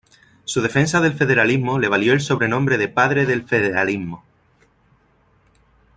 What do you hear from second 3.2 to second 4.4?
del Federalismo".